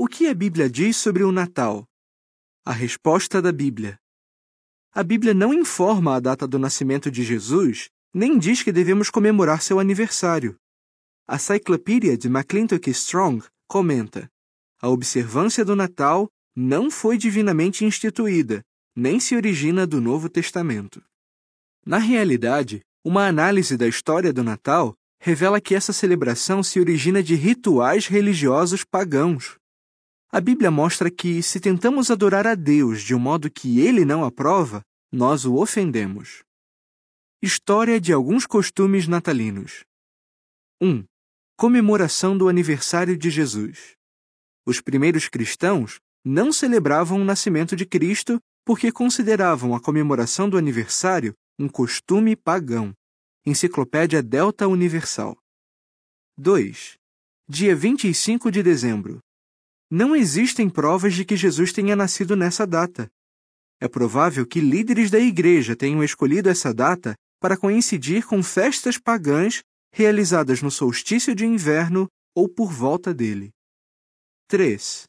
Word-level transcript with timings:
O 0.00 0.06
que 0.06 0.28
a 0.28 0.32
Bíblia 0.32 0.70
diz 0.70 0.96
sobre 0.96 1.24
o 1.24 1.32
Natal? 1.32 1.84
A 2.64 2.70
resposta 2.70 3.42
da 3.42 3.50
Bíblia. 3.50 3.98
A 4.92 5.02
Bíblia 5.02 5.34
não 5.34 5.52
informa 5.52 6.14
a 6.14 6.20
data 6.20 6.46
do 6.46 6.56
nascimento 6.56 7.10
de 7.10 7.24
Jesus, 7.24 7.90
nem 8.14 8.38
diz 8.38 8.62
que 8.62 8.70
devemos 8.70 9.10
comemorar 9.10 9.60
seu 9.60 9.80
aniversário. 9.80 10.56
A 11.26 11.36
Cyclopedia 11.36 12.16
de 12.16 12.28
McClintock 12.28 12.88
Strong 12.90 13.44
comenta: 13.66 14.30
A 14.80 14.88
observância 14.88 15.64
do 15.64 15.74
Natal 15.74 16.28
não 16.54 16.92
foi 16.92 17.18
divinamente 17.18 17.84
instituída, 17.84 18.62
nem 18.94 19.18
se 19.18 19.34
origina 19.34 19.84
do 19.84 20.00
Novo 20.00 20.28
Testamento. 20.28 21.02
Na 21.84 21.98
realidade, 21.98 22.82
uma 23.04 23.26
análise 23.26 23.76
da 23.76 23.88
história 23.88 24.32
do 24.32 24.44
Natal 24.44 24.94
revela 25.18 25.60
que 25.60 25.74
essa 25.74 25.92
celebração 25.92 26.62
se 26.62 26.78
origina 26.78 27.20
de 27.20 27.34
rituais 27.34 28.06
religiosos 28.06 28.84
pagãos. 28.84 29.57
A 30.30 30.42
Bíblia 30.42 30.70
mostra 30.70 31.10
que, 31.10 31.42
se 31.42 31.58
tentamos 31.58 32.10
adorar 32.10 32.46
a 32.46 32.54
Deus 32.54 33.00
de 33.00 33.14
um 33.14 33.18
modo 33.18 33.50
que 33.50 33.80
ele 33.80 34.04
não 34.04 34.22
aprova, 34.22 34.82
nós 35.10 35.46
o 35.46 35.54
ofendemos. 35.54 36.42
História 37.40 37.98
de 37.98 38.12
alguns 38.12 38.44
costumes 38.44 39.08
natalinos. 39.08 39.84
1. 40.82 41.02
Comemoração 41.56 42.36
do 42.36 42.46
aniversário 42.46 43.16
de 43.16 43.30
Jesus. 43.30 43.94
Os 44.66 44.82
primeiros 44.82 45.30
cristãos 45.30 45.98
não 46.22 46.52
celebravam 46.52 47.22
o 47.22 47.24
nascimento 47.24 47.74
de 47.74 47.86
Cristo 47.86 48.38
porque 48.66 48.92
consideravam 48.92 49.74
a 49.74 49.80
comemoração 49.80 50.46
do 50.50 50.58
aniversário 50.58 51.32
um 51.58 51.70
costume 51.70 52.36
pagão. 52.36 52.92
Enciclopédia 53.46 54.22
Delta 54.22 54.68
Universal. 54.68 55.38
2. 56.36 56.98
Dia 57.48 57.74
25 57.74 58.50
de 58.50 58.62
dezembro. 58.62 59.20
Não 59.90 60.14
existem 60.14 60.68
provas 60.68 61.14
de 61.14 61.24
que 61.24 61.36
Jesus 61.36 61.72
tenha 61.72 61.96
nascido 61.96 62.36
nessa 62.36 62.66
data. 62.66 63.10
É 63.80 63.88
provável 63.88 64.46
que 64.46 64.60
líderes 64.60 65.10
da 65.10 65.18
igreja 65.18 65.74
tenham 65.74 66.04
escolhido 66.04 66.48
essa 66.48 66.74
data 66.74 67.14
para 67.40 67.56
coincidir 67.56 68.26
com 68.26 68.42
festas 68.42 68.98
pagãs 68.98 69.62
realizadas 69.92 70.60
no 70.60 70.70
solstício 70.70 71.34
de 71.34 71.46
inverno 71.46 72.06
ou 72.34 72.48
por 72.48 72.70
volta 72.70 73.14
dele. 73.14 73.50
3. 74.48 75.04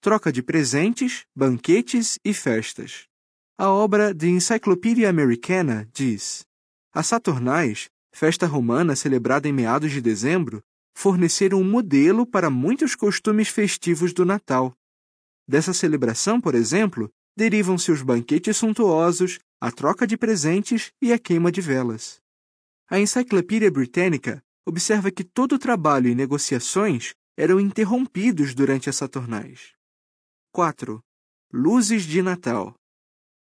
Troca 0.00 0.32
de 0.32 0.42
presentes, 0.42 1.24
banquetes 1.34 2.18
e 2.24 2.32
festas. 2.32 3.04
A 3.58 3.68
obra 3.68 4.14
The 4.14 4.26
Encyclopedia 4.26 5.08
Americana 5.10 5.88
diz: 5.92 6.44
As 6.92 7.06
Saturnais, 7.06 7.88
festa 8.12 8.46
romana 8.46 8.96
celebrada 8.96 9.48
em 9.48 9.52
meados 9.52 9.92
de 9.92 10.00
dezembro, 10.00 10.62
forneceram 10.94 11.60
um 11.60 11.64
modelo 11.64 12.26
para 12.26 12.50
muitos 12.50 12.94
costumes 12.94 13.48
festivos 13.48 14.12
do 14.12 14.24
Natal. 14.24 14.76
Dessa 15.46 15.72
celebração, 15.72 16.40
por 16.40 16.54
exemplo, 16.54 17.10
derivam-se 17.36 17.90
os 17.90 18.02
banquetes 18.02 18.56
suntuosos, 18.56 19.38
a 19.60 19.70
troca 19.70 20.06
de 20.06 20.16
presentes 20.16 20.92
e 21.00 21.12
a 21.12 21.18
queima 21.18 21.50
de 21.50 21.60
velas. 21.60 22.20
A 22.88 22.98
Enciclopédia 22.98 23.70
Britânica 23.70 24.42
observa 24.66 25.10
que 25.10 25.24
todo 25.24 25.54
o 25.54 25.58
trabalho 25.58 26.08
e 26.08 26.14
negociações 26.14 27.14
eram 27.36 27.58
interrompidos 27.58 28.54
durante 28.54 28.90
as 28.90 28.96
Saturnais. 28.96 29.72
4. 30.52 31.00
Luzes 31.52 32.04
de 32.04 32.20
Natal. 32.22 32.74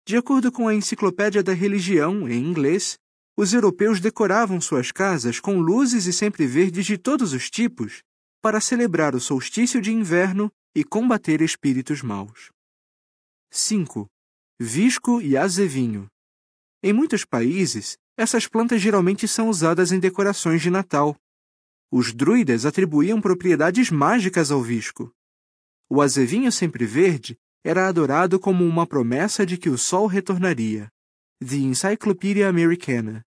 De 0.06 0.16
acordo 0.16 0.52
com 0.52 0.68
a 0.68 0.74
Enciclopédia 0.74 1.44
da 1.44 1.54
Religião, 1.54 2.28
em 2.28 2.44
inglês, 2.44 2.98
os 3.42 3.54
europeus 3.54 4.02
decoravam 4.02 4.60
suas 4.60 4.92
casas 4.92 5.40
com 5.40 5.62
luzes 5.62 6.06
e 6.06 6.12
sempre 6.12 6.46
verdes 6.46 6.86
de 6.86 6.98
todos 6.98 7.32
os 7.32 7.50
tipos 7.50 8.04
para 8.42 8.60
celebrar 8.60 9.16
o 9.16 9.20
solstício 9.22 9.82
de 9.82 9.94
inverno 9.94 10.52
e 10.76 10.84
combater 10.84 11.40
espíritos 11.40 12.02
maus. 12.02 12.52
5. 13.50 14.08
Visco 14.60 15.22
e 15.22 15.38
azevinho. 15.38 16.10
Em 16.84 16.92
muitos 16.92 17.24
países, 17.24 17.98
essas 18.18 18.46
plantas 18.46 18.82
geralmente 18.82 19.26
são 19.26 19.48
usadas 19.48 19.94
em 19.94 20.02
decorações 20.02 20.62
de 20.62 20.70
Natal. 20.70 21.16
Os 21.90 22.14
druidas 22.14 22.66
atribuíam 22.66 23.22
propriedades 23.22 23.90
mágicas 23.90 24.52
ao 24.52 24.62
visco. 24.62 25.14
O 25.90 26.02
azevinho 26.02 26.52
sempre 26.52 26.86
verde 26.86 27.38
era 27.64 27.88
adorado 27.88 28.38
como 28.38 28.66
uma 28.66 28.86
promessa 28.86 29.46
de 29.46 29.58
que 29.58 29.70
o 29.70 29.78
sol 29.78 30.08
retornaria. 30.08 30.90
The 31.42 31.56
Encyclopedia 31.56 32.50
Americana. 32.50 33.24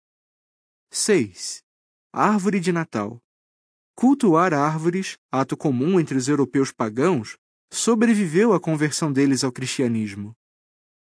6. 0.91 1.59
Árvore 2.11 2.59
de 2.59 2.71
Natal. 2.71 3.19
Cultuar 3.95 4.55
árvores, 4.55 5.17
ato 5.31 5.55
comum 5.55 5.99
entre 5.99 6.17
os 6.17 6.27
europeus 6.27 6.71
pagãos, 6.71 7.37
sobreviveu 7.71 8.53
à 8.53 8.59
conversão 8.59 9.13
deles 9.13 9.43
ao 9.43 9.51
cristianismo. 9.51 10.33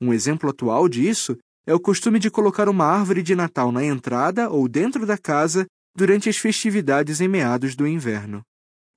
Um 0.00 0.10
exemplo 0.10 0.48
atual 0.48 0.88
disso 0.88 1.36
é 1.66 1.74
o 1.74 1.80
costume 1.80 2.18
de 2.18 2.30
colocar 2.30 2.66
uma 2.66 2.86
árvore 2.86 3.22
de 3.22 3.34
Natal 3.34 3.70
na 3.70 3.84
entrada 3.84 4.48
ou 4.48 4.66
dentro 4.66 5.04
da 5.04 5.18
casa 5.18 5.66
durante 5.94 6.30
as 6.30 6.38
festividades 6.38 7.20
em 7.20 7.28
meados 7.28 7.76
do 7.76 7.86
inverno. 7.86 8.42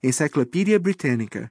Enciclopédia 0.02 0.80
Britânica. 0.80 1.50